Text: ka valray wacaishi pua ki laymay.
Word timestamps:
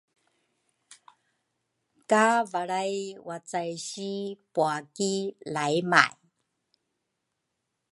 ka 2.09 2.25
valray 2.51 2.95
wacaishi 3.27 4.11
pua 4.53 4.73
ki 4.95 5.11
laymay. 5.53 6.11